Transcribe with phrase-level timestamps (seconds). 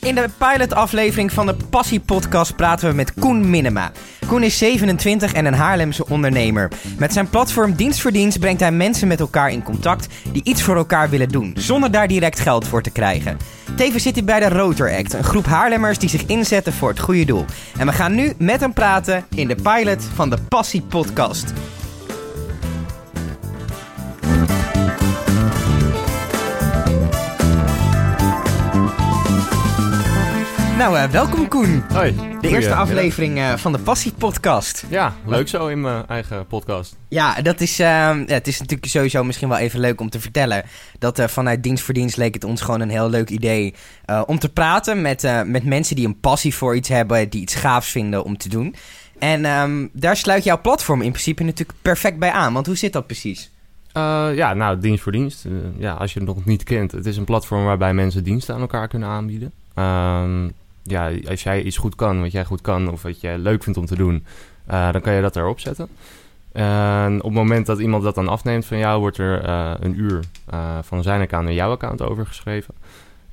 [0.00, 3.92] In de pilotaflevering van de Passie Podcast praten we met Koen Minema.
[4.26, 6.72] Koen is 27 en een Haarlemse ondernemer.
[6.98, 10.62] Met zijn platform Dienst voor Dienst brengt hij mensen met elkaar in contact die iets
[10.62, 13.38] voor elkaar willen doen, zonder daar direct geld voor te krijgen.
[13.76, 17.00] Tevens zit hij bij de Rotor Act, een groep Haarlemmers die zich inzetten voor het
[17.00, 17.44] goede doel.
[17.78, 21.52] En we gaan nu met hem praten in de pilot van de Passie Podcast.
[30.80, 31.82] Nou, eh, welkom Koen.
[31.92, 32.14] Hoi.
[32.40, 34.84] De eerste aflevering eh, van de Passie Podcast.
[34.88, 36.96] Ja, leuk zo in mijn eigen podcast.
[37.08, 40.64] Ja, dat is, ehm, het is natuurlijk sowieso misschien wel even leuk om te vertellen.
[40.98, 43.74] Dat eh, vanuit Dienst voor Dienst leek het ons gewoon een heel leuk idee
[44.26, 47.90] om te praten met, met mensen die een passie voor iets hebben, die iets gaafs
[47.90, 48.74] vinden om te doen.
[49.18, 52.52] En ehm, daar sluit jouw platform in principe natuurlijk perfect bij aan.
[52.52, 53.50] Want hoe zit dat precies?
[54.34, 55.44] Ja, nou, dienst voor dienst.
[55.76, 56.92] Ja, als je het nog niet kent.
[56.92, 59.52] Het is een platform waarbij mensen diensten aan elkaar kunnen aanbieden.
[59.74, 60.48] Ehm,
[60.82, 63.78] ja, als jij iets goed kan, wat jij goed kan of wat jij leuk vindt
[63.78, 64.24] om te doen,
[64.66, 65.88] eh, dan kan je dat erop zetten.
[66.52, 70.00] En op het moment dat iemand dat dan afneemt van jou, wordt er eh, een
[70.00, 72.74] uur eh, van zijn account naar jouw account overgeschreven.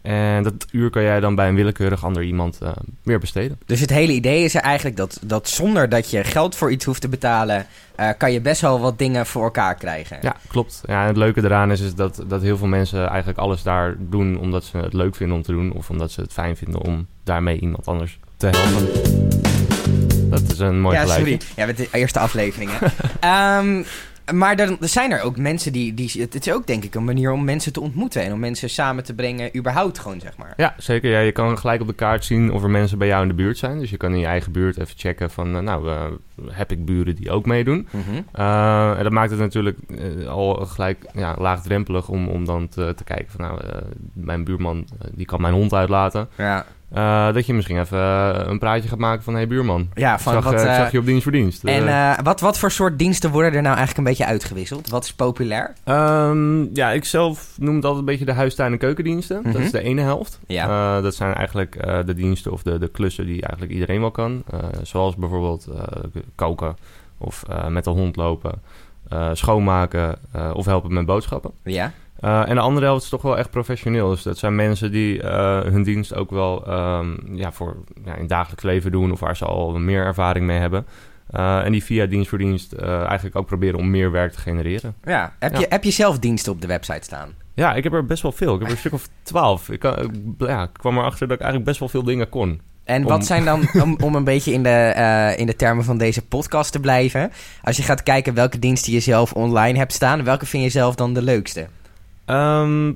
[0.02, 2.72] En dat uur kan jij dan bij een willekeurig ander iemand eh,
[3.04, 3.60] weer besteden.
[3.66, 6.86] Dus het hele idee is er eigenlijk dat, dat zonder dat je geld voor iets
[6.86, 10.18] hoeft te betalen, eh, kan je best wel wat dingen voor elkaar krijgen.
[10.22, 10.82] Ja, klopt.
[10.86, 13.96] Ja, en het leuke eraan is, is dat, dat heel veel mensen eigenlijk alles daar
[14.00, 15.72] doen omdat ze het leuk vinden om te doen.
[15.72, 18.88] Of omdat ze het fijn vinden om daarmee iemand anders te helpen.
[20.30, 21.40] Dat is een mooi ja, sorry.
[21.56, 22.78] Ja, met de eerste afleveringen.
[24.34, 26.12] maar dan zijn er ook mensen die, die...
[26.22, 28.24] Het is ook denk ik een manier om mensen te ontmoeten.
[28.24, 30.54] En om mensen samen te brengen, überhaupt gewoon, zeg maar.
[30.58, 31.12] Ja, zeker.
[31.12, 33.34] Ja, je kan gelijk op de kaart zien of er mensen bij jou in de
[33.34, 33.80] buurt zijn.
[33.80, 35.56] Dus je kan in je eigen buurt even checken van...
[35.56, 36.06] eh, nou, eh,
[36.52, 37.88] heb ik buren die ook meedoen?
[37.92, 38.22] Mhm.
[38.32, 39.78] Eh, en dat maakt het natuurlijk
[40.28, 43.42] al gelijk ja, laagdrempelig om, om dan te, te kijken van...
[43.42, 43.62] nou,
[44.14, 46.30] mijn buurman die kan mijn hond uitlaten.
[46.38, 49.34] Ja, Eh, dat je misschien even eh, een praatje gaat maken van...
[49.34, 50.54] hé hey, buurman, ja van zag, wat...
[50.54, 51.64] eh, ik zag je op dienst voor dienst.
[51.64, 54.90] en wat, wat voor soort diensten worden er nou eigenlijk een beetje uitgewisseld?
[54.90, 55.74] Wat is populair?
[55.84, 59.42] Ehm, ja, ik zelf noem het altijd een beetje de huistuin- en keukendiensten.
[59.42, 59.52] Mhm.
[59.52, 60.40] Dat is de ene helft.
[60.48, 61.02] Ja.
[61.02, 64.44] Dat zijn eigenlijk de diensten of de, de klussen die eigenlijk iedereen wel kan.
[64.82, 65.68] Zoals bijvoorbeeld
[66.36, 66.78] koken
[67.18, 68.62] of met de hond lopen,
[69.34, 70.20] schoonmaken
[70.54, 71.52] of helpen met boodschappen.
[71.64, 71.92] Ja?
[72.20, 74.10] Eh, en de andere helft is toch wel echt professioneel.
[74.10, 78.20] Dus dat zijn mensen die eh, hun dienst ook wel ehm, ja, voor ja, in
[78.20, 79.12] het dagelijks leven doen...
[79.12, 80.86] of waar ze al meer ervaring mee hebben.
[81.30, 84.96] Eh, en die via dienst voor dienst eigenlijk ook proberen om meer werk te genereren.
[85.04, 85.34] Ja.
[85.40, 85.60] Heb, Ja.
[85.60, 87.30] Je, heb je zelf diensten op de website staan?
[87.54, 88.54] Ja, ik heb er best wel veel.
[88.54, 89.70] Ik heb er een stuk of twaalf.
[89.70, 92.62] Ik, kan- ik- ja, ik kwam erachter dat ik eigenlijk best wel veel dingen kon.
[92.84, 95.98] En Om- wat zijn dan, om, om een beetje in de, in de termen van
[95.98, 97.32] deze podcast te blijven...
[97.64, 100.24] als je gaat kijken welke diensten je zelf online hebt staan...
[100.24, 101.68] welke vind je zelf dan de leukste?
[102.28, 102.94] Ehm,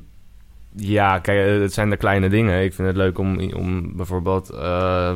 [0.76, 2.64] ja, kijk, eh, het zijn de kleine dingen.
[2.64, 5.14] Ik vind het leuk om, om bijvoorbeeld eh,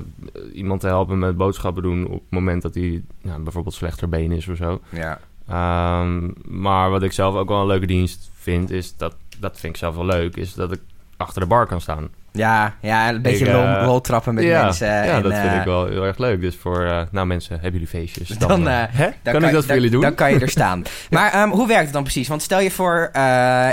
[0.53, 2.05] iemand te helpen met boodschappen doen...
[2.05, 4.81] op het moment dat hij nou, bijvoorbeeld slechter been is of zo.
[4.89, 5.19] Ja.
[5.47, 9.15] Ehm, maar wat ik zelf ook wel een leuke dienst vind, is dat...
[9.39, 10.81] dat vind ik zelf wel leuk, is dat ik
[11.17, 12.09] achter de bar kan staan.
[12.35, 14.87] Ja, ja een beetje eh, roltrappen met ja, mensen.
[14.87, 16.41] ja, en, dat vind eh, ik wel heel erg leuk.
[16.41, 18.27] Dus voor, eh, nou mensen, hebben jullie feestjes?
[18.27, 19.07] Dan, hè?
[19.23, 20.01] Dan kan, ik dat voor jullie doen?
[20.01, 20.83] Dan kan je er staan.
[21.09, 22.27] Maar ehm, hoe werkt het dan precies?
[22.27, 23.11] Want stel je voor,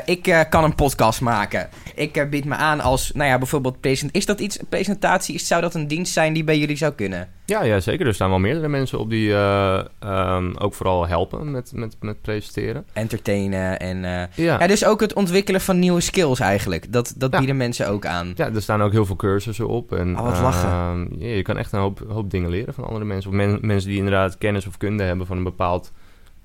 [0.04, 1.68] ik kan een podcast maken.
[1.94, 4.14] Ik bied me aan als, nou ja, bijvoorbeeld present.
[4.14, 5.34] Is dat iets, presentatie?
[5.34, 7.28] Is- Zou dat een dienst zijn die bij jullie zou kunnen?
[7.44, 8.06] Ja, ja, zeker.
[8.06, 12.22] Er staan wel meerdere mensen op die eh, ehm, ook vooral helpen met, met, met
[12.22, 12.84] presenteren.
[12.92, 13.98] Entertainen en...
[14.34, 14.56] Ja.
[14.60, 16.92] ja, dus ook het ontwikkelen van nieuwe skills eigenlijk.
[16.92, 17.38] Dat, dat Ja.
[17.38, 18.32] bieden mensen ook aan.
[18.36, 19.92] ja, er staan ook heel veel cursussen op.
[19.92, 20.68] En, Oh, wat lachen.
[20.68, 23.30] ehm, je kan echt een hoop, hoop dingen leren van andere mensen.
[23.30, 25.92] Of men- mensen die inderdaad kennis of kunde hebben van een bepaald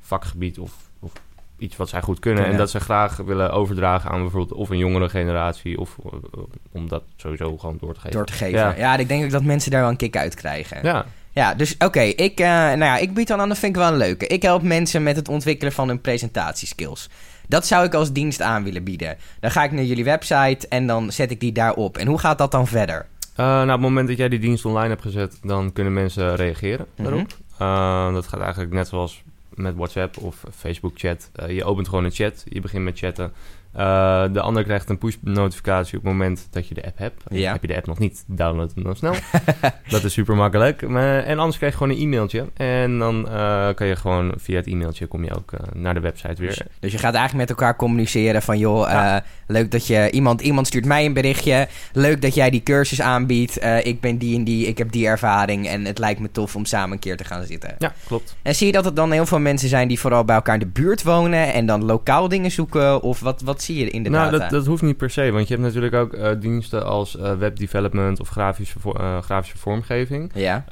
[0.01, 1.11] vakgebied of, of
[1.57, 2.45] iets wat zij goed kunnen.
[2.45, 5.79] En dat ze graag willen overdragen aan bijvoorbeeld of een jongere generatie.
[5.79, 6.39] Of eh,
[6.71, 8.15] om dat sowieso gewoon door te geven.
[8.17, 8.59] Door te geven.
[8.59, 8.75] Ja.
[8.77, 8.97] Ja.
[8.97, 10.79] ik denk ook dat mensen daar wel een kick uit krijgen.
[10.83, 13.81] Ja, Ja, dus oké, ik, eh, nou ja, ik bied dan aan, dat vind ik
[13.81, 14.27] wel een leuke.
[14.27, 17.09] Ik help mensen met het ontwikkelen van hun presentatieskills.
[17.47, 19.17] Dat zou ik als dienst aan willen bieden.
[19.39, 21.97] Dan ga ik naar jullie website en dan zet ik die daarop.
[21.97, 23.05] En hoe gaat dat dan verder?
[23.35, 26.35] Eh, nou, op het moment dat jij die dienst online hebt gezet, dan kunnen mensen
[26.35, 27.03] reageren Mhm.
[27.09, 27.37] daarop.
[27.57, 29.23] Eh, dat gaat eigenlijk net zoals
[29.53, 31.29] met WhatsApp of Facebook chat.
[31.35, 33.31] Eh, je opent gewoon een chat, je begint met chatten.
[33.77, 37.23] Eh, de ander krijgt een push-notificatie op het moment dat je de app hebt.
[37.29, 37.51] Ja.
[37.51, 39.13] Heb je de app nog niet, download hem dan snel.
[39.89, 40.87] dat is super makkelijk.
[40.87, 42.45] Maar, en anders krijg je gewoon een e-mailtje.
[42.53, 45.99] En dan eh, kan je gewoon via het e-mailtje kom je ook eh, naar de
[45.99, 46.47] website weer.
[46.47, 48.57] Dus, dus je gaat eigenlijk met elkaar communiceren van...
[48.57, 49.23] joh, Ja.
[49.47, 50.09] leuk dat je...
[50.11, 51.67] Iemand, iemand stuurt mij een berichtje.
[51.93, 53.63] Leuk dat jij die cursus aanbiedt.
[53.83, 55.67] Ik ben die en die, ik heb die ervaring.
[55.67, 57.75] En het lijkt me tof om samen een keer te gaan zitten.
[57.77, 58.35] Ja, klopt.
[58.41, 60.59] En zie je dat het dan heel veel mensen zijn die vooral bij elkaar in
[60.59, 61.53] de buurt wonen...
[61.53, 63.01] en dan lokaal dingen zoeken?
[63.01, 64.37] Of wat, wat zie je in de nou, data?
[64.37, 65.31] dat, dat hoeft niet per se.
[65.31, 69.57] Want je hebt natuurlijk ook eh, diensten als eh, web development of grafische, eh, grafische
[69.57, 70.31] vormgeving.
[70.33, 70.65] Ja,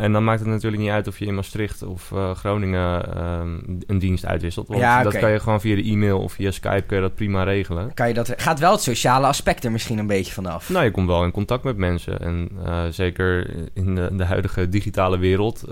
[0.00, 3.98] en dan maakt het natuurlijk niet uit of je in Maastricht of Groningen ehm, een
[3.98, 4.68] dienst uitwisselt.
[4.68, 7.14] Want Ja, dat kan je gewoon via de e-mail of via Skype kun je dat
[7.14, 7.94] prima regelen.
[7.94, 8.32] kan je dat...
[8.36, 10.68] Gaat wel het sociale aspect er misschien een beetje vanaf.
[10.68, 12.20] Nou, je komt wel in contact met mensen.
[12.20, 12.50] En
[12.90, 15.64] zeker in de, de huidige digitale wereld,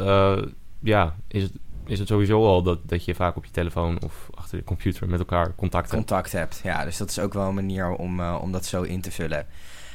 [0.80, 1.52] ja, is het,
[1.86, 5.08] is het sowieso al dat, dat je vaak op je telefoon of achter je computer
[5.08, 6.06] met elkaar contact hebt.
[6.06, 6.60] contact hebt.
[6.62, 9.10] Ja, dus dat is ook wel een manier om, eh, om dat zo in te
[9.10, 9.46] vullen.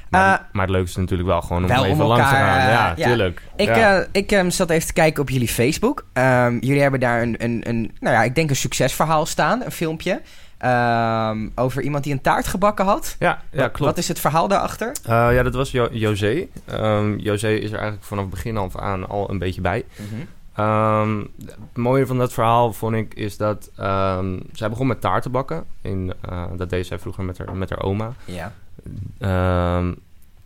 [0.09, 2.35] Maar, Eh, maar het leukste is natuurlijk wel gewoon om wel even om langs te
[2.35, 2.57] gaan.
[2.59, 3.07] eh, ja, ja.
[3.07, 3.41] tuurlijk.
[3.55, 4.05] Ik, ja.
[4.11, 6.05] ik ehm, zat even te kijken op jullie Facebook.
[6.13, 9.71] Ehm, jullie hebben daar een, een, een, nou ja, ik denk een succesverhaal staan, een
[9.71, 10.21] filmpje.
[10.57, 13.15] ehm, over iemand die een taart gebakken had.
[13.19, 13.79] ja, ja, klopt.
[13.79, 14.91] Wat is het verhaal daarachter?
[15.03, 16.47] Eh, ja, dat was jo José.
[17.17, 19.83] José is er eigenlijk vanaf het begin af aan al een beetje bij.
[20.55, 25.31] Ehm, het mooie van dat verhaal vond ik is dat ehm, zij begon met taarten
[25.31, 25.65] bakken.
[25.81, 28.13] In, eh, dat deed zij vroeger met haar, met haar oma.
[28.25, 28.53] Ja,
[29.19, 29.93] Ehm,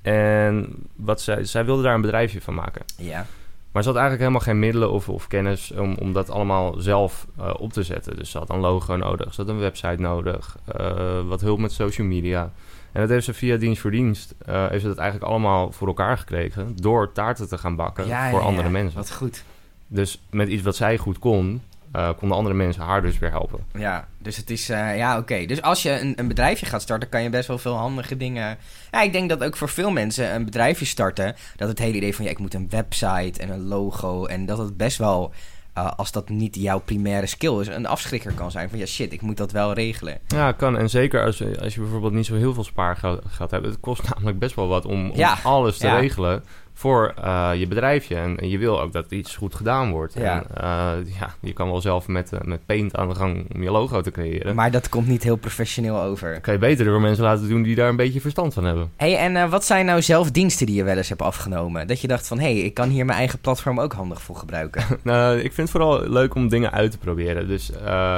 [0.02, 2.86] en wat zij, zij wilde daar een bedrijfje van maken.
[2.98, 3.26] ja.
[3.72, 7.28] Maar ze had eigenlijk helemaal geen middelen of, of kennis om, om dat allemaal zelf
[7.38, 8.16] eh, op te zetten.
[8.16, 11.72] Dus ze had een logo nodig, ze had een website nodig, eh, wat hulp met
[11.72, 12.52] social media.
[12.92, 16.18] En dat heeft ze via dienst voor dienst, heeft ze dat eigenlijk allemaal voor elkaar
[16.18, 16.76] gekregen...
[16.76, 18.74] door taarten te gaan bakken Ja, voor ja, andere ja.
[18.74, 18.98] mensen.
[18.98, 19.44] Wat goed.
[19.88, 21.62] Dus met iets wat zij goed kon,
[21.92, 23.60] eh, konden andere mensen haar dus weer helpen.
[23.74, 24.70] Ja, dus het is...
[24.70, 25.46] eh, ja, oké.
[25.46, 28.58] Dus als je een, een bedrijfje gaat starten, kan je best wel veel handige dingen...
[28.92, 31.36] Ja, ik denk dat ook voor veel mensen een bedrijfje starten...
[31.56, 34.26] dat het hele idee van, ja, ik moet een website en een logo...
[34.26, 35.32] en dat het best wel,
[35.74, 37.68] eh, als dat niet jouw primaire skill is...
[37.68, 40.18] een afschrikker kan zijn van, ja, shit, ik moet dat wel regelen.
[40.28, 40.78] Ja, kan.
[40.78, 43.66] En zeker als, je- als je bijvoorbeeld niet zo heel veel spaargeld geld hebt.
[43.66, 46.00] Het kost namelijk best wel wat om, om Ja, alles te ja.
[46.00, 46.44] regelen
[46.78, 48.16] voor eh, je bedrijfje.
[48.16, 50.14] En, en je wil ook dat iets goed gedaan wordt.
[50.14, 50.44] Ja.
[50.44, 53.64] En eh, ja, je kan wel zelf met, eh, met Paint aan de gang om
[53.64, 54.56] je logo te creëren.
[54.56, 56.42] Maar dat komt niet heel professioneel over.
[56.42, 58.92] Kan je beter door mensen laten doen die daar een beetje verstand van hebben.
[58.96, 61.88] hey, en wat zijn nou zelf diensten die je wel eens hebt afgenomen?
[61.88, 64.36] Dat je dacht van, hé, hey, ik kan hier mijn eigen platform ook handig voor
[64.36, 64.84] gebruiken.
[65.04, 67.48] nou, ik vind het vooral leuk om dingen uit te proberen.
[67.48, 67.70] Dus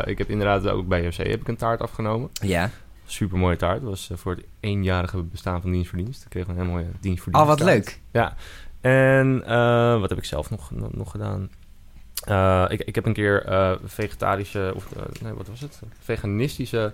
[0.03, 2.29] ik heb inderdaad ook bij JC heb ik een taart afgenomen.
[2.31, 2.69] ja.
[3.11, 3.81] Super mooie taart.
[3.81, 6.23] Dat was eh, voor het eenjarige bestaan van dienst voor dienst.
[6.23, 7.99] Ik kreeg een hele mooie dienst voor Oh, wat leuk.
[8.11, 8.35] Ja.
[8.81, 11.49] En eh, wat heb ik zelf nog, nog, gedaan?
[12.23, 13.45] Eh, ik, ik heb een keer
[13.83, 14.87] vegetarische, of
[15.21, 15.81] nee, wat was het?
[15.99, 16.93] Veganistische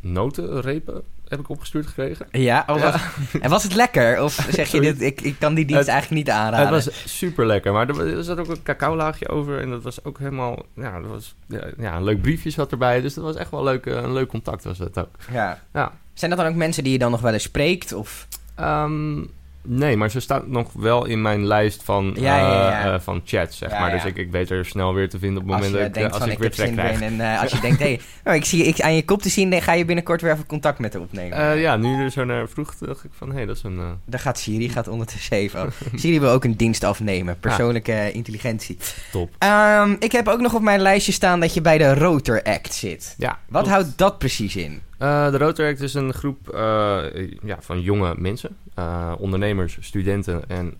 [0.00, 2.26] notenrepen heb ik opgestuurd gekregen.
[2.30, 3.00] Ja, oh, Ja.
[3.40, 4.22] en was het lekker?
[4.22, 6.74] Of zeg je dit, ik, ik kan die dienst Het- eigenlijk niet aanraden?
[6.74, 10.04] Het was super lekker, maar er, er zat ook een cacao-laagje over en dat was
[10.04, 13.36] ook helemaal, ja, dat was, ja, ja, een leuk briefje zat erbij, dus dat was
[13.36, 15.08] echt wel leuk, eh, een leuk contact was dat ook.
[15.32, 15.58] ja.
[15.72, 15.92] Ja.
[16.14, 17.92] Zijn dat dan ook mensen die je dan nog wel eens spreekt?
[17.92, 18.28] Of...
[18.54, 19.24] Ehm,
[19.62, 22.84] nee, maar ze staat nog wel in mijn lijst van, Ja, ja, ja.
[22.84, 23.90] eh, eh, van chats, zeg maar.
[23.90, 25.94] Dus ik, ik weet er snel weer te vinden op het moment dat ik, eh,
[25.94, 27.00] denkt als van, ik, ik, weer trek krijg.
[27.00, 28.00] En als je denkt, hé, hey,
[28.32, 30.46] oh, ik zie ik aan je kop te zien, dan ga je binnenkort weer even
[30.46, 31.58] contact met haar opnemen.
[31.58, 33.80] Ja, nu er zo naar vroeg, dacht ik van, hé, dat is een...
[34.04, 35.62] Daar gaat Siri, gaat ondertussen even.
[35.62, 35.68] Oh,
[36.00, 38.78] Siri wil ook een dienst afnemen, persoonlijke intelligentie.
[39.12, 39.30] Top.
[39.38, 42.74] Ehm, ik heb ook nog op mijn lijstje staan dat je bij de Rotor Act
[42.74, 43.14] zit.
[43.18, 43.68] ja, Wat klopt.
[43.68, 44.82] houdt dat precies in?
[44.98, 47.00] Eh, de Rotaract is een groep eh,
[47.42, 50.74] ja, van jonge mensen, eh, ondernemers, studenten en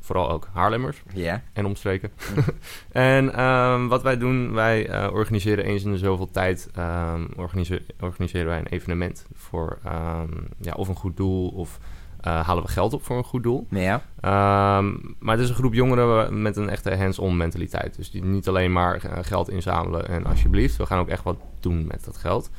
[0.00, 1.42] vooral ook Haarlemmers Ja.
[1.52, 2.10] en omstreken.
[2.92, 8.46] en ehm, wat wij doen, wij organiseren eens in de zoveel tijd ehm, organise- organiseren
[8.46, 10.28] wij een evenement voor ehm,
[10.60, 11.78] ja, of een goed doel of
[12.20, 13.66] halen we geld op voor een goed doel.
[13.70, 14.02] Ja.
[14.20, 17.96] Ehm, maar het is een groep jongeren met een echte hands-on mentaliteit.
[17.96, 21.86] Dus die niet alleen maar geld inzamelen en alsjeblieft, we gaan ook echt wat doen
[21.86, 22.50] met dat geld.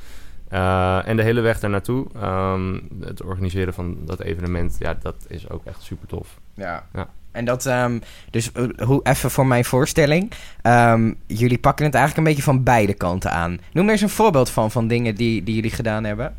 [0.53, 5.15] Eh, en de hele weg daar naartoe, ehm, het organiseren van dat evenement, ja, dat
[5.27, 6.39] is ook echt super tof.
[6.53, 6.86] Ja.
[6.93, 7.07] Ja.
[7.31, 10.31] En dat, ehm, dus eh, hoe, even voor mijn voorstelling.
[10.62, 13.57] Ehm, jullie pakken het eigenlijk een beetje van beide kanten aan.
[13.72, 16.36] Noem er eens een voorbeeld van, van dingen die, die jullie gedaan hebben.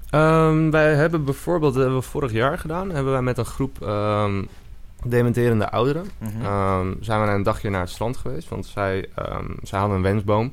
[0.70, 3.78] Wij hebben bijvoorbeeld, dat hebben we vorig jaar gedaan, hebben wij met een groep
[5.04, 6.92] dementerende ouderen, Mhm.
[7.00, 8.48] zijn we een dagje naar het strand geweest.
[8.48, 10.52] Want zij, ehm, zij hadden een wensboom.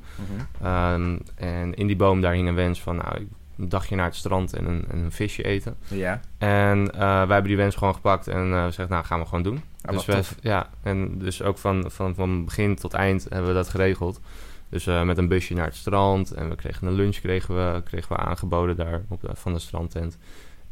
[0.62, 1.18] Mhm.
[1.36, 3.28] En in die boom daar hing een wens van, nou,
[3.62, 5.76] een dagje naar het strand en een, en een visje eten.
[5.88, 6.20] Ja.
[6.38, 9.44] En eh, wij hebben die wens gewoon gepakt en eh gezegd, nou, gaan we gewoon
[9.44, 9.62] doen.
[9.82, 13.54] Ah, dus we, ja, en dus ook van, van, van begin tot eind hebben we
[13.54, 14.20] dat geregeld.
[14.70, 17.82] Dus eh, met een busje naar het strand en we kregen een lunch kregen we,
[17.84, 20.18] kregen we aangeboden daar op de, van de strandtent.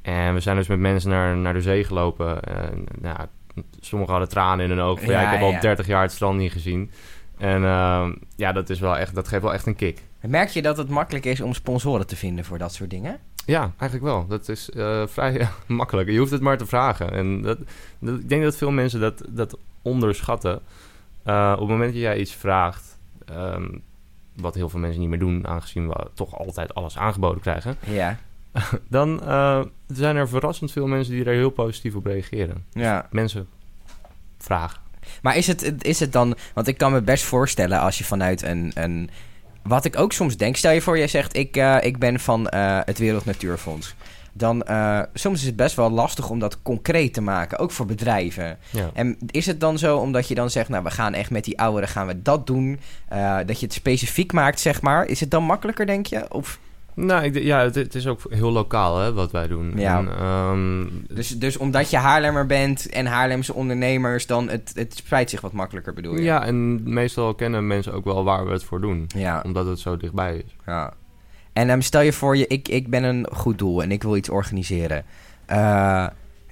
[0.02, 2.44] En we zijn dus met mensen naar, naar de zee gelopen.
[2.44, 3.18] En, nou,
[3.80, 5.08] sommigen hadden tranen in hun ogen.
[5.08, 5.60] Ja, Ja, ik heb al ja.
[5.60, 6.92] 30 jaar het strand niet gezien.
[7.38, 10.04] En ehm, ja, dat, is wel echt, dat geeft wel echt een kick.
[10.22, 13.20] Merk je dat het makkelijk is om sponsoren te vinden voor dat soort dingen?
[13.46, 14.28] Ja, eigenlijk wel.
[14.28, 16.10] Dat is eh, vrij makkelijk.
[16.10, 17.12] Je hoeft het maar te vragen.
[17.12, 17.58] En dat,
[18.00, 20.60] dat- ik denk dat veel mensen dat, dat onderschatten.
[21.24, 23.68] Eh, op het moment dat jij iets vraagt, ehm,
[24.36, 27.76] wat heel veel mensen niet meer doen, aangezien we toch altijd alles aangeboden krijgen.
[27.86, 28.18] Ja.
[28.88, 32.66] Dan eh, zijn er verrassend veel mensen die er heel positief op reageren.
[32.72, 33.08] ja.
[33.12, 33.48] Mensen
[34.38, 34.82] vragen.
[35.22, 36.36] Maar is het, is het dan...
[36.54, 38.72] Want ik kan me best voorstellen als je vanuit een...
[38.74, 39.10] een
[39.64, 40.56] wat ik ook soms denk...
[40.56, 41.36] Stel je voor, jij zegt...
[41.36, 43.96] Ik, eh, ik ben van eh, het Wereld Natuurfonds.
[44.34, 47.60] Dan eh, soms is het best wel lastig om dat concreet te maken.
[47.60, 48.58] Ook voor bedrijven.
[48.70, 48.90] Ja.
[48.94, 50.70] En is het dan zo omdat je dan zegt...
[50.70, 52.80] Nou, we gaan echt met die ouderen gaan we dat doen.
[53.46, 55.06] dat je het specifiek maakt, zeg maar.
[55.06, 56.34] Is het dan makkelijker, denk je?
[56.34, 56.60] Of,
[57.06, 59.74] Nou, ik, ja, het, het is ook heel lokaal hè, wat wij doen.
[59.76, 59.98] Ja.
[59.98, 64.26] En, ehm, dus, dus omdat je Haarlemmer bent en Haarlemse ondernemers...
[64.26, 66.22] dan het, het spreidt zich wat makkelijker, bedoel je?
[66.22, 69.06] ja, en meestal kennen mensen ook wel waar we het voor doen.
[69.08, 69.42] Ja.
[69.46, 70.56] Omdat het zo dichtbij is.
[70.66, 70.94] Ja.
[71.54, 74.16] En ehm, stel je voor, je, ik, ik ben een goed doel en ik wil
[74.16, 75.04] iets organiseren.
[75.46, 76.08] Eh,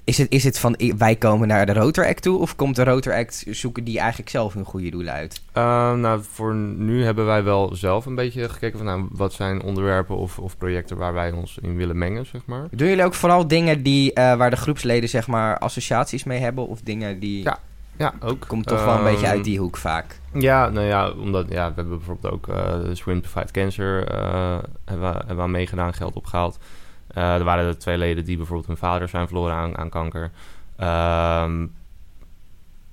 [0.08, 2.38] is, het, is het van wij komen naar de Rotor Act toe?
[2.38, 5.40] Of komt de Rotor Act zoeken die eigenlijk zelf hun goede doel uit?
[5.54, 9.62] Uh, nou, voor nu hebben wij wel zelf een beetje gekeken van nou, wat zijn
[9.62, 12.66] onderwerpen of, of projecten waar wij ons in willen mengen, zeg maar.
[12.70, 16.66] Doen jullie ook vooral dingen die, eh, waar de groepsleden zeg maar associaties mee hebben?
[16.66, 17.42] Of dingen die...
[17.42, 17.58] Ja,
[17.96, 18.44] Ja, ook.
[18.46, 20.20] Komt toch wel een beetje Ehm, uit die hoek vaak.
[20.32, 24.06] Ja, nou ja, omdat ja, we hebben bijvoorbeeld ook eh de Swim to Fight Cancer
[24.06, 26.58] eh, hebben, we, hebben we aan meegedaan, geld opgehaald.
[27.08, 30.30] Eh, er waren er twee leden die bijvoorbeeld hun vader zijn verloren aan, aan kanker.
[30.76, 31.66] Ehm,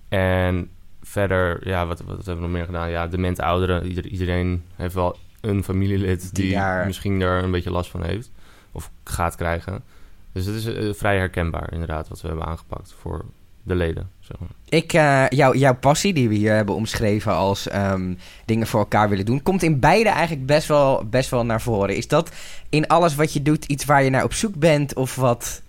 [0.09, 0.69] en
[1.01, 2.89] verder, ja, wat, wat hebben we nog meer gedaan?
[2.89, 3.85] Ja, demente ouderen.
[3.87, 8.03] Ieder, iedereen heeft wel een familielid Die die, daar- misschien daar een beetje last van
[8.03, 8.31] heeft.
[8.71, 9.83] Of gaat krijgen.
[10.31, 13.25] Dus het is eh, vrij herkenbaar inderdaad wat we hebben aangepakt voor
[13.65, 14.09] de leden.
[14.19, 14.49] Zeg maar.
[14.69, 18.13] Ik, eh, jou, jouw passie die we hier hebben omschreven als ehm,
[18.45, 21.95] dingen voor elkaar willen doen, komt in beide eigenlijk best wel, best wel naar voren.
[21.95, 22.31] Is dat
[22.69, 25.61] in alles wat je doet iets waar je naar op zoek bent of wat?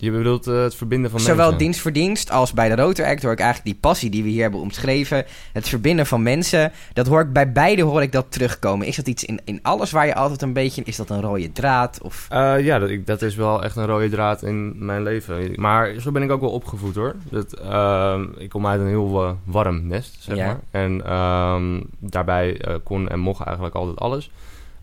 [0.00, 1.58] Je bedoelt eh, het verbinden van Zowel mensen?
[1.58, 4.28] dienst voor dienst als bij de Rotor Act hoor ik eigenlijk die passie die we
[4.28, 5.24] hier hebben omschreven.
[5.52, 6.72] Het verbinden van mensen.
[6.92, 8.86] Dat hoor ik bij beide hoor ik dat terugkomen.
[8.86, 10.82] Is dat iets in, in alles waar je altijd een beetje...
[10.84, 11.98] Is dat een rode draad?
[12.02, 12.26] Of...
[12.30, 15.52] Eh, ja, dat, ik, dat is wel echt een rode draad in mijn leven.
[15.54, 17.14] Maar zo ben ik ook wel opgevoed hoor.
[17.30, 20.46] Dat, ehm, ik kom uit een heel eh, warm nest, zeg Ja.
[20.46, 20.60] maar.
[20.70, 24.30] En ehm, daarbij kon en mocht eigenlijk altijd alles.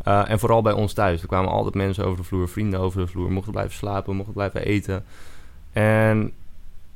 [0.08, 1.22] Eh, en vooral bij ons thuis.
[1.22, 3.32] Er kwamen altijd mensen over de vloer, vrienden over de vloer.
[3.32, 5.06] Mochten blijven slapen, mochten blijven eten.
[5.74, 6.32] En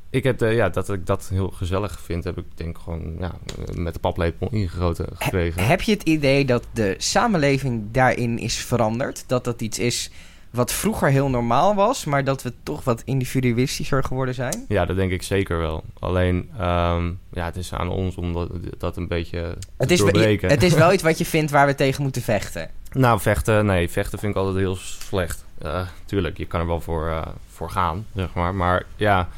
[0.10, 3.32] ik heb, de, ja, dat ik dat heel gezellig vind, heb ik denk gewoon ja,
[3.76, 5.66] met de paplepel ingegoten gekregen.
[5.68, 9.24] Heb je het idee dat de samenleving daarin is veranderd?
[9.28, 10.12] Dat dat iets is
[10.50, 14.66] wat vroeger heel normaal was, maar dat we toch wat individualistischer geworden zijn?
[14.68, 15.84] Ja, dat denk ik zeker wel.
[16.00, 20.02] Alleen, ehm, ja, het is aan ons om dat, dat een beetje te Het is,
[20.02, 20.50] wel- doorbreken.
[20.50, 22.70] het is wel iets wat je vindt waar we tegen moeten vechten.
[22.94, 25.46] Nou, vechten, nee, vechten vind ik altijd heel slecht.
[25.58, 28.56] Eh, tuurlijk, je kan er wel voor, eh, voor gaan, zeg maar.
[28.56, 29.30] Maar ja,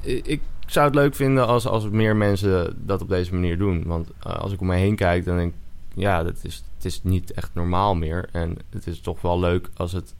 [0.00, 3.82] ik, zou het leuk vinden als, als meer mensen dat op deze manier doen.
[3.86, 5.58] Want eh, als ik om me heen kijk, dan denk ik,
[5.94, 8.28] ja, dat is, het is niet echt normaal meer.
[8.32, 10.14] En het is toch wel leuk als het,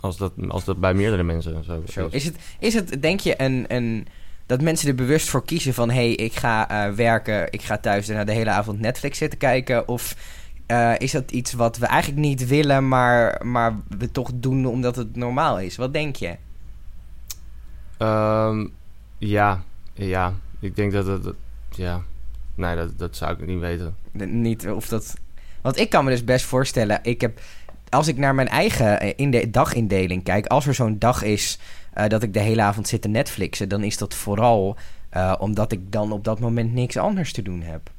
[0.00, 1.96] als dat, als dat bij meerdere mensen zo, is.
[2.10, 4.06] Is, het, is het, denk je, een, een,
[4.46, 5.90] dat mensen er bewust voor kiezen van...
[5.90, 9.88] hé, hey, ik ga werken, ik ga thuis daarna de hele avond Netflix zitten kijken...
[9.88, 10.14] of
[10.70, 14.96] eh, is dat iets wat we eigenlijk niet willen, maar, maar we toch doen omdat
[14.96, 15.76] het normaal is?
[15.76, 16.36] Wat denk je?
[17.98, 18.66] Ehm,
[19.18, 19.62] ja,
[19.92, 21.34] ja, ik denk dat het, dat-
[21.70, 22.02] ja,
[22.54, 23.94] nee, dat, dat zou ik niet weten.
[24.12, 25.14] De- Niet of dat...
[25.60, 27.40] Want ik kan me dus best voorstellen, ik heb...
[27.88, 31.58] Als ik naar mijn eigen eh, inde- dagindeling kijk, als er zo'n dag is
[31.92, 34.76] eh, dat ik de hele avond zit te Netflixen, dan is dat vooral
[35.38, 37.90] omdat ik dan op dat moment niks anders te doen heb.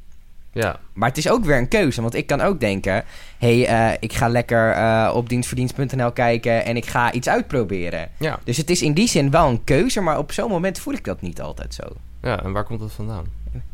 [0.53, 3.03] Ja, Maar het is ook weer een keuze, want ik kan ook denken:
[3.37, 8.09] hé, hey, eh, ik ga lekker eh, op dienstverdienst.nl kijken en ik ga iets uitproberen.
[8.17, 10.93] ja, Dus het is in die zin wel een keuze, maar op zo'n moment voel
[10.93, 11.83] ik dat niet altijd zo.
[12.21, 13.25] ja, en waar komt dat vandaan?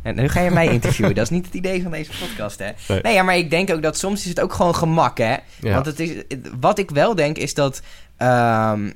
[0.01, 1.15] En nu ga je mij interviewen.
[1.15, 2.69] dat is niet het idee van deze podcast, hè?
[2.88, 3.01] Nee.
[3.01, 5.36] Nee, ja, maar ik denk ook dat soms is het ook gewoon gemak, hè?
[5.62, 5.74] Ja.
[5.74, 6.24] Want het is,
[6.60, 7.81] wat ik wel denk is dat.
[8.17, 8.89] ehm,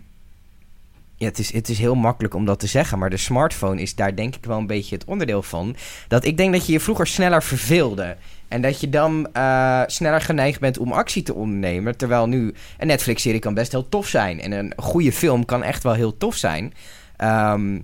[1.22, 3.96] ja, het, is, het is heel makkelijk om dat te zeggen, maar de smartphone is
[3.96, 5.76] daar denk ik wel een beetje het onderdeel van.
[6.08, 8.16] Dat ik denk dat je je vroeger sneller verveelde.
[8.48, 11.98] En dat je dan eh, sneller geneigd bent om actie te ondernemen.
[11.98, 14.42] Terwijl nu een Netflix-serie kan best heel tof zijn.
[14.42, 16.74] En een goede film kan echt wel heel tof zijn.
[17.18, 17.80] Ehm,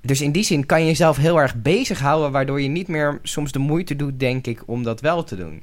[0.00, 3.52] dus in die zin kan je jezelf heel erg bezighouden, waardoor je niet meer soms
[3.52, 5.62] de moeite doet, denk ik, om dat wel te doen.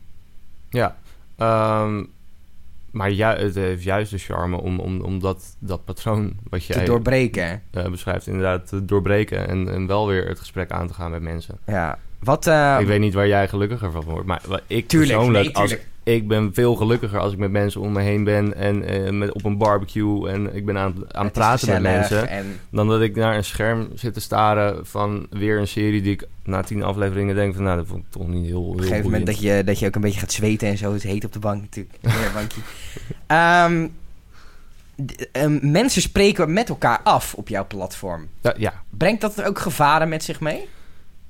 [0.70, 0.96] Ja,
[1.38, 2.04] ehm,
[2.96, 6.74] maar ju het heeft juist de charme om, om, om dat, dat patroon wat Te
[6.74, 7.62] jij doorbreken.
[7.72, 11.22] eh, beschrijft inderdaad te doorbreken en, en wel weer het gesprek aan te gaan met
[11.22, 11.58] mensen.
[11.66, 12.00] Ja.
[12.20, 15.56] Wat, eh, ik weet niet waar jij gelukkiger van wordt, maar ik Tuurlijk, persoonlijk, nee,
[15.56, 15.76] als.
[16.06, 19.34] Ik ben veel gelukkiger als ik met mensen om me heen ben en eh, met,
[19.34, 22.28] op een barbecue en ik ben aan, aan het praten met mensen.
[22.28, 26.12] En, Dan dat ik naar een scherm zit te staren van weer een serie die
[26.12, 28.84] ik na tien afleveringen denk van nou, dat vond ik toch niet heel, op een
[28.84, 30.94] gegeven moment dat je, dat je ook een beetje gaat zweten en zo.
[30.94, 31.98] Het heet op de bank natuurlijk.
[33.28, 33.88] Ehm,
[35.32, 38.28] ehm, mensen spreken met elkaar af op jouw platform.
[38.42, 40.68] Ja, ja, Brengt dat er ook gevaren met zich mee?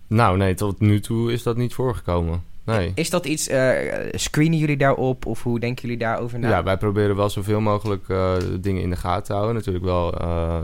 [0.08, 2.44] nou nee, tot nu toe is dat niet voorgekomen.
[2.66, 2.92] Nee.
[2.96, 3.72] Is dat iets, eh,
[4.12, 6.50] screenen jullie daarop of hoe denken jullie daarover na?
[6.50, 9.56] Ja, wij proberen wel zoveel mogelijk eh, dingen in de gaten te houden.
[9.56, 10.58] Natuurlijk wel, eh,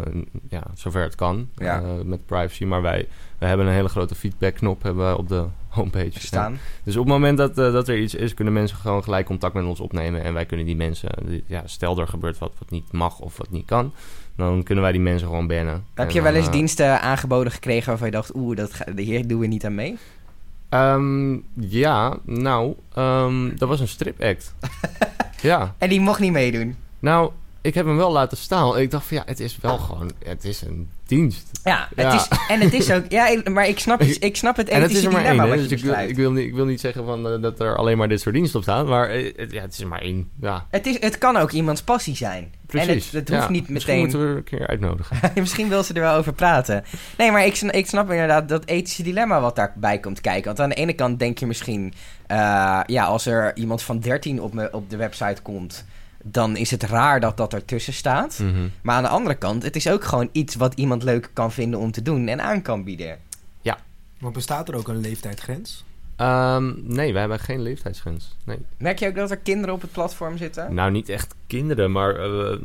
[0.50, 1.82] ja, zover het kan Ja.
[2.06, 2.66] met privacy.
[2.66, 6.58] Maar wij, wij hebben een hele grote feedbackknop hebben we op de homepage staan.
[6.84, 9.66] Dus op het moment dat, dat er iets is, kunnen mensen gewoon gelijk contact met
[9.66, 10.24] ons opnemen.
[10.24, 13.38] En wij kunnen die mensen, die- ja, stel er gebeurt wat wat niet mag of
[13.38, 13.94] wat niet kan,
[14.36, 15.84] dan kunnen wij die mensen gewoon bannen.
[15.94, 19.40] Heb je wel eens diensten aangeboden gekregen waarvan je dacht, oeh, dat ga, hier doen
[19.40, 19.98] we niet aan mee?
[20.72, 24.54] Ehm, ja, nou, ehm, dat was een stripact.
[25.42, 26.76] ja, En die mocht niet meedoen.
[27.00, 28.78] nou, ik heb hem wel laten staan.
[28.78, 31.50] Ik dacht van ja, het is wel gewoon, het is een dienst.
[31.64, 32.14] Ja, het.
[32.14, 33.04] Is, en het is ook...
[33.10, 35.38] Ja, maar ik snap, ik snap het En het is er maar één.
[35.38, 36.10] Dus ik wil, beschrijft.
[36.10, 38.36] ik, wil niet, ik wil niet zeggen van, eh, dat er alleen maar dit soort
[38.36, 38.88] diensten op staan.
[38.88, 40.30] Maar eh, het, ja, het is er maar één.
[40.42, 42.54] Ja, Het, is, het kan ook iemands passie zijn.
[42.72, 42.90] Precies.
[42.90, 44.10] En het, het hoeft Ja, niet Misschien meteen...
[44.10, 45.32] moeten we er een keer uitnodigen.
[45.42, 46.84] Misschien wil ze er wel over praten.
[47.18, 50.46] Nee, maar ik, sn- ik snap inderdaad dat ethische dilemma wat daarbij komt kijken.
[50.46, 51.94] Want aan de ene kant denk je misschien...
[52.28, 55.86] eh, ja, als er iemand van 13 op, me, op de website komt...
[56.24, 58.40] dan is het raar dat dat ertussen staat.
[58.40, 58.68] Mhm.
[58.82, 60.56] Maar aan de andere kant, het is ook gewoon iets...
[60.56, 63.18] wat iemand leuk kan vinden om te doen en aan kan bieden.
[64.22, 65.84] Maar bestaat er ook een leeftijdsgrens?
[66.22, 68.36] Ehm, nee, wij hebben geen leeftijdsgrens.
[68.44, 68.58] Nee.
[68.78, 70.74] Merk je ook dat er kinderen op het platform zitten?
[70.74, 72.58] Nou, niet echt kinderen, maar eh,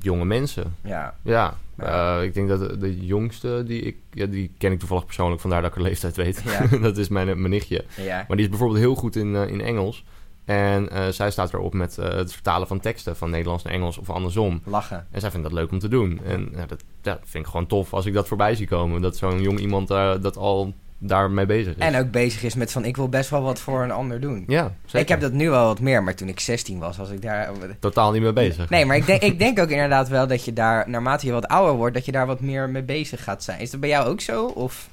[0.00, 0.76] jonge mensen.
[0.84, 1.14] Ja.
[1.22, 2.18] Ja, Ja.
[2.18, 5.40] eh, ik denk dat de, de jongste, die, ik, ja, die ken ik toevallig persoonlijk,
[5.40, 6.42] vandaar dat ik haar leeftijd weet.
[6.46, 6.78] Ja.
[6.88, 7.84] dat is mijn, mijn nichtje.
[7.96, 8.24] ja.
[8.28, 10.04] Maar die is bijvoorbeeld heel goed in, eh, in Engels.
[10.44, 13.98] En eh, zij staat erop met eh, het vertalen van teksten van Nederlands naar Engels
[13.98, 14.60] of andersom.
[14.64, 15.06] Lachen.
[15.10, 16.20] En zij vindt dat leuk om te doen.
[16.24, 19.00] En ja, dat ja, vind ik gewoon tof als ik dat voorbij zie komen.
[19.00, 21.82] Dat zo'n jong iemand eh, dat al daarmee bezig is.
[21.82, 24.44] En ook bezig is met van, ik wil best wel wat voor een ander doen.
[24.46, 25.00] ja, zeker.
[25.00, 27.50] Ik heb dat nu wel wat meer, maar toen ik 16 was, was ik daar...
[27.80, 28.70] Totaal niet mee bezig.
[28.70, 31.48] Nee, maar ik denk, ik denk ook inderdaad wel dat je daar, naarmate je wat
[31.48, 33.60] ouder wordt, dat je daar wat meer mee bezig gaat zijn.
[33.60, 34.46] Is dat bij jou ook zo?
[34.46, 34.88] Of,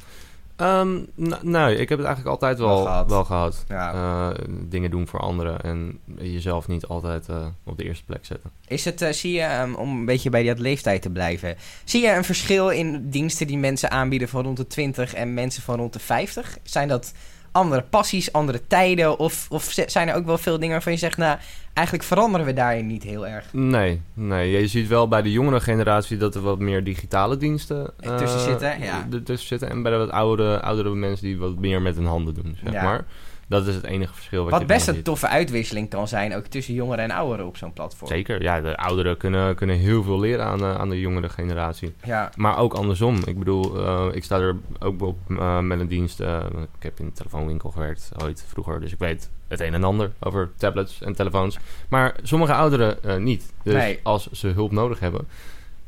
[0.56, 3.10] Ehm, n- nee, ik heb het eigenlijk altijd wel, Wel gehad.
[3.10, 3.64] wel gehad.
[3.68, 3.94] ja.
[3.94, 8.52] Eh, dingen doen voor anderen en jezelf niet altijd eh, op de eerste plek zetten.
[8.68, 12.02] Is het, eh, zie je, ehm, om een beetje bij die leeftijd te blijven, zie
[12.02, 15.76] je een verschil in diensten die mensen aanbieden van rond de 20 en mensen van
[15.76, 16.58] rond de 50?
[16.64, 17.14] Zijn dat
[17.56, 19.20] andere passies, andere tijden?
[19.20, 21.38] Of, of zijn er ook wel veel dingen waarvan je zegt, nou,
[21.74, 23.46] eigenlijk veranderen we daarin niet heel erg?
[23.52, 27.94] Nee, nee, je ziet wel bij de jongere generatie dat er wat meer digitale diensten
[28.18, 29.08] Tussen zitten, ja.
[29.24, 29.70] tussen zitten.
[29.70, 32.74] En bij de wat oudere, oudere mensen die wat meer met hun handen doen, zeg
[32.74, 32.84] Ja.
[32.84, 33.06] maar.
[33.48, 36.74] Dat is het enige verschil wat, Wat best een toffe uitwisseling kan zijn, ook tussen
[36.74, 38.10] jongeren en ouderen op zo'n platform.
[38.10, 41.94] Zeker, ja, de ouderen kunnen, kunnen heel veel leren aan, de- aan de jongere generatie.
[42.04, 43.18] Ja, Maar ook andersom.
[43.26, 46.20] Ik bedoel, eh, ik sta er ook op eh, met een dienst.
[46.20, 46.44] eh,
[46.78, 48.80] ik heb in een telefoonwinkel gewerkt ooit vroeger.
[48.80, 51.58] Dus ik weet het een en ander over tablets en telefoons.
[51.90, 53.54] Maar sommige ouderen eh, niet.
[53.64, 54.00] Dus Nee.
[54.04, 55.28] als ze hulp nodig hebben,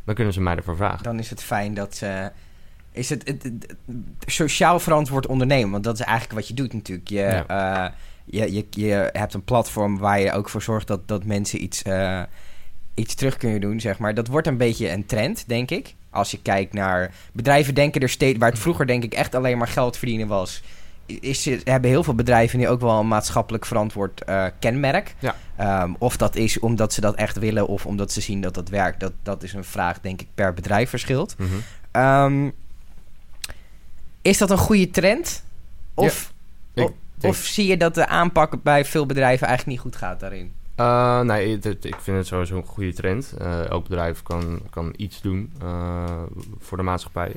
[0.04, 1.04] dan kunnen ze mij ervoor vragen.
[1.04, 2.32] dan is het fijn dat ze...
[2.98, 3.78] Is het, het- het- het
[4.26, 5.72] sociaal verantwoord ondernemen?
[5.72, 7.08] Want dat is eigenlijk wat je doet natuurlijk.
[7.10, 7.86] Je, eh,
[8.26, 11.82] je, je, je hebt een platform waar je ook voor zorgt dat, dat mensen iets,
[11.82, 12.22] eh,
[12.94, 14.14] iets terug kunnen doen, zeg maar.
[14.14, 15.96] Dat wordt een beetje een trend, denk ik.
[16.10, 18.38] Als je kijkt naar bedrijven denken er steeds...
[18.40, 20.62] Waar het vroeger denk ik echt alleen maar geld verdienen was...
[21.06, 25.16] Is, hebben heel veel bedrijven nu ook wel een maatschappelijk verantwoord eh, kenmerk.
[25.20, 25.36] Ja.
[25.56, 28.70] Ehm, of dat is omdat ze dat echt willen of omdat ze zien dat dat
[28.70, 29.00] werkt.
[29.00, 31.36] Dat, dat is een vraag, denk ik, per bedrijf verschilt.
[31.38, 31.50] Mhm.
[31.92, 32.50] Ehm,
[34.28, 35.44] is dat een goede trend?
[35.94, 36.34] Of,
[36.74, 36.90] Ik
[37.22, 40.54] of, zie je dat de aanpak bij veel bedrijven eigenlijk niet goed gaat daarin?
[40.76, 43.34] Eh, nee, het- ik vind het sowieso een goede trend.
[43.40, 46.22] Eh, elk bedrijf kan, kan iets doen eh,
[46.60, 47.32] voor de maatschappij.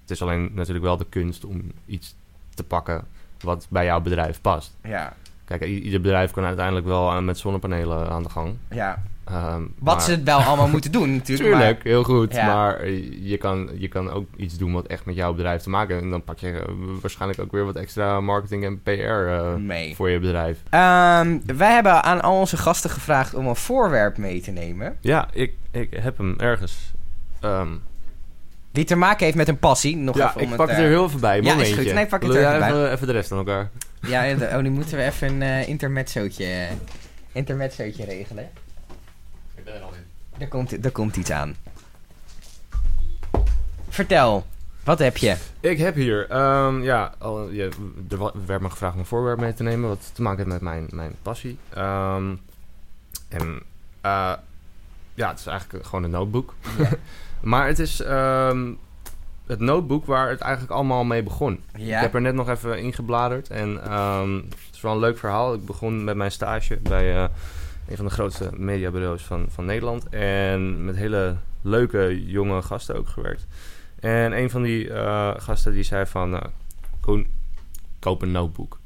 [0.00, 2.14] Het is alleen natuurlijk wel de kunst om iets
[2.54, 3.06] te pakken
[3.40, 4.76] wat bij jouw bedrijf past.
[4.82, 8.54] Ja, Kijk, ieder bedrijf kan uiteindelijk wel aan- met zonnepanelen aan de gang.
[8.70, 9.02] ja.
[9.24, 11.48] Ehm, Wat maar- ze wel allemaal moeten doen natuurlijk.
[11.48, 12.34] Tuurlijk, heel goed.
[12.34, 12.46] Ja.
[12.46, 12.88] Maar
[13.20, 16.04] je kan, je kan ook iets doen wat echt met jouw bedrijf te maken heeft.
[16.04, 16.64] En dan pak je eh,
[17.00, 19.94] waarschijnlijk ook weer wat extra marketing en PR eh, Maar mee.
[19.94, 20.58] voor je bedrijf.
[20.70, 24.96] Ehm, wij hebben aan al onze gasten gevraagd om een voorwerp mee te nemen.
[25.00, 26.92] Ja, ik, ik heb hem ergens.
[27.40, 27.68] Ehm,
[28.72, 29.96] Die te maken heeft met een passie.
[29.96, 31.40] Nog ja, even om ik pak het eh, er heel even bij.
[31.42, 31.92] ja, is goed.
[31.94, 32.68] Nee, pak het er even bij.
[32.68, 33.70] even, even de rest aan elkaar.
[34.06, 36.68] Ja, oh, nu moeten we even een eh intermezzootje,
[37.32, 38.50] intermezzootje regelen.
[39.54, 40.04] Ik ben er al in.
[40.38, 41.56] Er komt, er komt iets aan.
[43.88, 44.46] Vertel,
[44.84, 45.36] wat heb je?
[45.60, 47.64] Ik heb hier, ehm, ja, al, ja,
[48.10, 50.62] er werd me gevraagd om een voorwerp mee te nemen wat te maken heeft met
[50.62, 51.58] mijn, mijn passie.
[51.68, 52.34] Ehm,
[53.28, 53.62] en
[54.00, 54.32] eh,
[55.14, 56.54] ja, het is eigenlijk gewoon een notebook.
[56.78, 56.88] Ja.
[57.50, 58.72] maar het is ehm,
[59.46, 61.60] het notebook waar het eigenlijk allemaal mee begon.
[61.76, 61.96] Ja.
[61.96, 65.54] Ik heb er net nog even ingebladerd en ehm, het is wel een leuk verhaal.
[65.54, 67.24] Ik begon met mijn stage bij eh,
[67.88, 70.08] een van de grootste mediabureaus van, van Nederland.
[70.08, 73.46] En met hele leuke jonge gasten ook gewerkt.
[74.00, 76.34] En een van die eh, gasten die zei van...
[76.34, 76.40] eh,
[77.00, 77.26] Koen,
[77.98, 78.78] koop een notebook.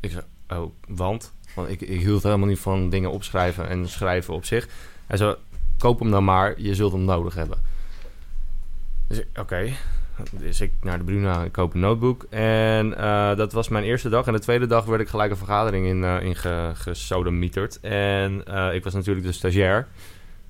[0.00, 1.32] Ik zei, oh, want?
[1.54, 4.68] Want ik, ik hield helemaal niet van dingen opschrijven en schrijven op zich.
[5.06, 5.36] Hij zei,
[5.78, 7.58] koop hem dan maar, je zult hem nodig hebben.
[9.06, 9.72] Dus ik, oké.
[10.30, 12.26] Dus ik naar de Bruna, ik koop een notebook.
[12.30, 14.26] En eh, dat was mijn eerste dag.
[14.26, 17.80] En de tweede dag werd ik gelijk een vergadering in, eh in ge, gesodemieterd.
[17.80, 19.86] En eh, ik was natuurlijk de stagiair.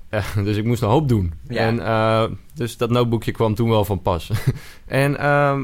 [0.43, 1.33] Dus ik moest een hoop doen.
[1.47, 1.67] Ja.
[1.67, 4.31] En, dus dat notebookje kwam toen wel van pas.
[4.85, 5.11] en,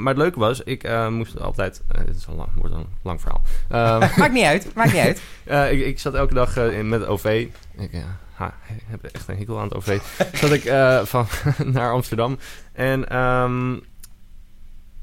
[0.01, 1.83] maar het leuke was, ik moest altijd...
[1.87, 3.41] het is al lang, wordt een lang verhaal.
[3.69, 5.71] Ehm, Maakt niet uit, maakt niet uit.
[5.71, 7.47] ik, ik zat elke dag in, met OV.
[7.77, 7.91] Ik
[8.33, 8.53] ha,
[8.85, 9.99] heb echt een hekel aan het OV.
[10.33, 10.61] zat ik
[11.07, 11.27] van
[11.73, 12.37] naar Amsterdam.
[12.73, 13.75] En ehm,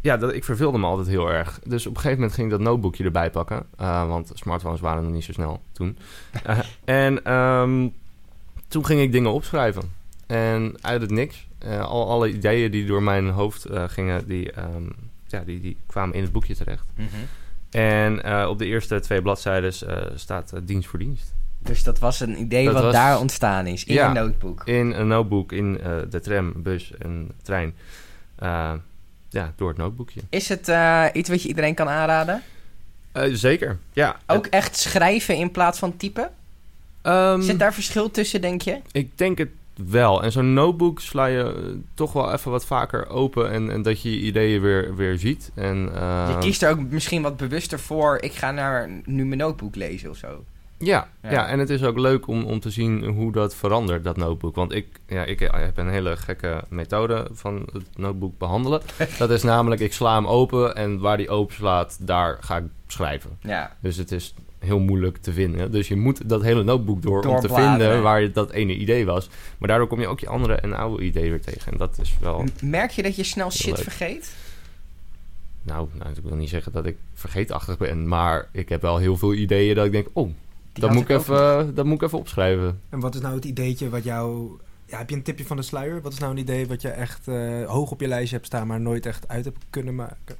[0.07, 1.61] ja, dat, ik verveelde me altijd heel erg.
[1.64, 3.66] Dus op een gegeven moment ging ik dat notebookje erbij pakken.
[3.77, 5.99] eh, want smartphones waren nog niet zo snel toen.
[6.45, 6.59] Eh,
[7.05, 7.88] en ehm,
[8.69, 9.83] toen ging ik dingen opschrijven.
[10.27, 11.47] En uit het niks.
[11.59, 14.85] eh, al alle ideeën die door mijn hoofd gingen, die, ehm,
[15.27, 16.87] ja, die, die kwamen in het boekje terecht.
[16.97, 17.07] Mhm.
[17.71, 19.73] En op de eerste twee bladzijden
[20.19, 21.35] staat dienst voor dienst.
[21.62, 24.07] Dus dat was een idee Dat wat was- daar ontstaan is, in Ja.
[24.09, 24.62] een notebook.
[24.64, 25.73] In een notebook, in
[26.11, 27.75] de tram, bus en trein.
[29.37, 30.20] Ja, door het notebookje.
[30.31, 32.42] Is het eh, iets wat je iedereen kan aanraden?
[33.12, 34.16] Eh, zeker, ja.
[34.27, 36.31] Ook echt schrijven in plaats van typen?
[37.03, 38.81] Ehm, Zit daar verschil tussen, denk je?
[38.92, 40.22] Ik denk het wel.
[40.22, 41.62] En zo'n notebook sla je eh,
[41.94, 43.51] toch wel even wat vaker open...
[43.51, 45.51] en, en dat je je ideeën weer, weer ziet.
[45.55, 45.77] En,
[46.29, 48.18] je kiest er ook misschien wat bewuster voor.
[48.20, 50.44] Ik ga naar nu mijn notebook lezen of zo.
[50.79, 51.31] Ja, Ja.
[51.31, 51.47] ja.
[51.47, 54.55] en het is ook leuk om, om te zien hoe dat verandert, dat notebook.
[54.55, 58.81] Want ik, ja, ik heb een hele gekke methode van het notebook behandelen.
[59.19, 62.65] dat is namelijk, ik sla hem open en waar die open slaat, daar ga ik
[62.87, 63.39] schrijven.
[63.41, 63.77] Ja.
[63.81, 65.73] Dus het is heel moeilijk te vinden.
[65.73, 69.29] Dus je moet dat hele notebook door om te vinden waar dat ene idee was.
[69.59, 71.73] Maar daardoor kom je ook je andere en oude idee weer tegen.
[71.73, 72.45] En dat is wel...
[72.62, 73.83] Merk je dat je snel shit leuk.
[73.83, 74.35] vergeet?
[75.62, 78.09] Nou, nou, ik wil niet zeggen dat ik vergeetachtig ben.
[78.09, 80.07] Maar ik heb wel heel veel ideeën dat ik denk...
[80.12, 80.31] Oh,
[80.81, 82.81] dat moet, ik even, dat moet ik even opschrijven.
[82.89, 84.51] En wat is nou het ideetje wat jou...
[84.87, 86.03] Ja, heb je een tipje van de sluier?
[86.03, 88.67] Wat is nou een idee wat je echt eh, hoog op je lijstje hebt staan...
[88.67, 90.37] maar nooit echt uit hebt kunnen maken?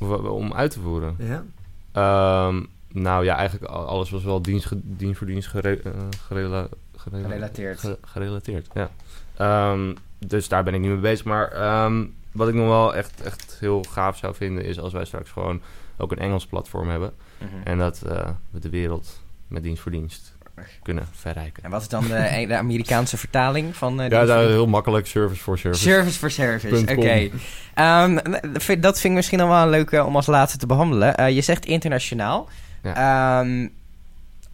[0.00, 1.16] Of- Om uit te voeren.
[1.18, 1.44] Ja?
[1.92, 2.62] Ehm,
[2.92, 5.92] nou ja, eigenlijk al- alles was wel dienst, dienst voor dienst gere, eh,
[6.26, 7.78] gerela- gerela- Gerelateerd.
[7.78, 8.66] ge- gerelateerd.
[8.74, 8.90] Ja.
[9.36, 11.24] Ehm, dus daar ben ik niet mee bezig.
[11.24, 15.04] Maar ehm, wat ik nog wel echt, echt heel gaaf zou vinden is als wij
[15.04, 15.60] straks gewoon
[15.96, 17.12] ook een Engels platform hebben.
[17.38, 17.50] Mhm.
[17.64, 20.36] En dat eh, we de wereld met dienst voor dienst
[20.82, 21.62] kunnen verrijken.
[21.62, 24.00] En wat is dan de, de Amerikaanse vertaling van...
[24.00, 25.06] eh, Ja, dat is heel makkelijk.
[25.06, 25.82] Service voor service.
[25.82, 27.30] Service for service, oké.
[27.74, 28.14] Ehm,
[28.52, 31.14] dat vind- ik misschien nog wel een leuke om als laatste te behandelen.
[31.16, 32.48] Eh, je zegt internationaal.
[32.82, 33.68] Ehm,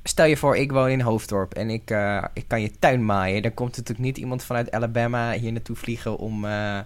[0.03, 3.43] stel je voor, ik woon in Hoofddorp en ik, eh, ik kan je tuin maaien.
[3.43, 6.79] Dan komt natuurlijk niet iemand vanuit Alabama hier naartoe vliegen om, eh,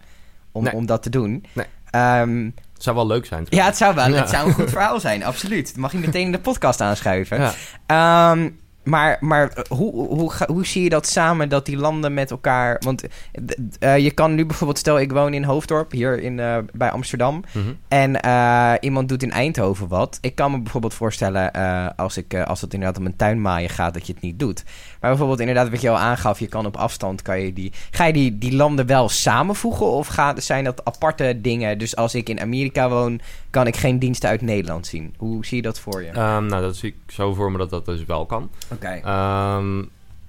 [0.53, 0.73] om, Nee.
[0.73, 1.45] om dat te doen.
[1.53, 1.67] Nee.
[1.91, 3.47] Ehm, Het zou wel leuk zijn.
[3.49, 4.09] ja, het zou wel.
[4.09, 4.15] Ja.
[4.15, 5.73] Het zou een goed verhaal zijn, absoluut.
[5.73, 7.41] Dan mag je meteen in de podcast aanschuiven.
[7.41, 7.53] Ja.
[7.87, 8.51] Ehm,
[8.89, 12.31] maar maar eh, hoe, hoe, ga- hoe zie je dat samen, dat die landen met
[12.31, 12.77] elkaar...
[12.85, 14.79] Want eh, eh, je kan nu bijvoorbeeld...
[14.79, 17.45] Stel, ik woon in Hoofddorp, hier in, eh, bij Amsterdam.
[17.53, 17.67] Mhm.
[17.89, 20.19] En eh, iemand doet in Eindhoven wat.
[20.21, 23.95] Ik kan me bijvoorbeeld voorstellen, eh, als, ik, als het inderdaad om een tuinmaaien gaat,
[23.95, 24.65] dat je het niet doet.
[25.01, 27.73] Maar bijvoorbeeld inderdaad wat je al aangaf, je kan op afstand, kan je die...
[27.91, 31.79] Ga je die, die landen wel samenvoegen of gaat, zijn dat aparte dingen?
[31.79, 33.21] Dus als ik in Amerika woon,
[33.51, 35.15] kan ik geen diensten uit Nederland zien.
[35.17, 36.09] Hoe zie je dat voor je?
[36.09, 38.51] Ehm, nou, dat zie ik zo voor me dat dat dus wel kan.
[38.73, 38.78] Oké.
[39.05, 39.85] Ehm,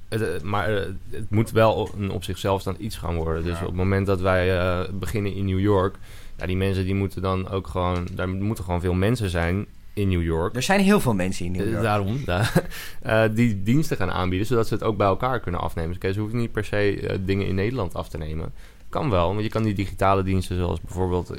[0.09, 3.43] het, eh, maar eh, het moet wel een op zichzelf staan iets gaan worden.
[3.43, 3.59] Dus Ja.
[3.61, 5.95] op het moment dat wij eh, beginnen in New York...
[6.37, 8.07] Ja, die mensen die moeten dan ook gewoon...
[8.11, 10.55] Daar moeten gewoon veel mensen zijn in New York.
[10.55, 11.81] Er zijn heel veel mensen in New York.
[11.81, 12.21] Daarom,
[13.01, 15.95] da- die diensten gaan aanbieden, zodat ze het ook bij elkaar kunnen afnemen.
[15.99, 18.51] Dus ze hoeven niet per se dingen in Nederland af te nemen.
[18.89, 21.33] Kan wel, want je kan die digitale diensten, zoals bijvoorbeeld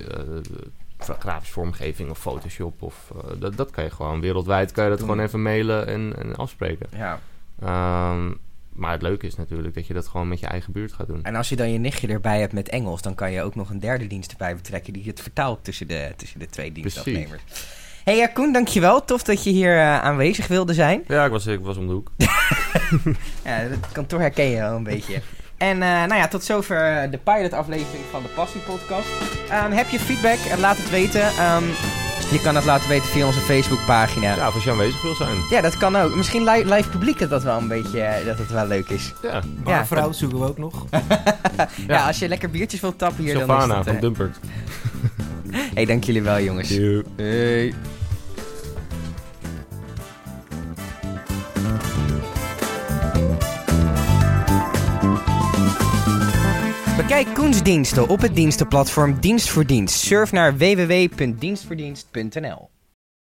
[1.18, 4.98] grafische vormgeving of Photoshop, of, eh, dat, dat kan je gewoon wereldwijd, kan je dat
[4.98, 5.08] Doen.
[5.08, 6.86] gewoon even mailen en, en afspreken.
[6.96, 7.20] Ja.
[7.60, 8.32] Ehm,
[8.72, 11.24] maar het leuke is natuurlijk dat je dat gewoon met je eigen buurt gaat doen.
[11.24, 13.70] En als je dan je nichtje erbij hebt met Engels, dan kan je ook nog
[13.70, 17.42] een derde dienst erbij betrekken die het vertaalt tussen de, tussen de twee dienstafnemers.
[18.04, 19.04] Hey ja, Koen, dankjewel.
[19.04, 21.04] Tof dat je hier eh, aanwezig wilde zijn.
[21.06, 22.10] Ja, ik was, ik was om de hoek.
[23.44, 25.22] Ja, het kantoor herken je wel een beetje.
[25.60, 29.08] En eh, nou ja, tot zover de pilot-aflevering van de Passie Podcast.
[29.50, 30.38] Ehm, heb je feedback?
[30.50, 31.20] Eh, Laat het weten.
[31.22, 31.64] Ehm,
[32.32, 34.34] je kan het laten weten via onze Facebookpagina.
[34.34, 35.36] Ja, of als je aanwezig wil zijn.
[35.50, 36.14] Ja, dat kan ook.
[36.14, 39.12] Misschien li- live publiek dat dat wel een beetje eh, dat het wel leuk is.
[39.22, 40.84] Ja, Barvrouw zoeken we ook nog.
[41.86, 43.84] Ja, als je lekker biertjes wilt tappen hier, dan is dat...
[43.86, 44.36] van Dumpert.
[45.74, 46.68] hey, dank jullie wel, jongens.
[47.16, 47.74] Hey.
[57.10, 59.98] Bekijk Koens diensten op het dienstenplatform Dienst voor Dienst.
[59.98, 62.68] Surf naar www.dienstvoordienst.nl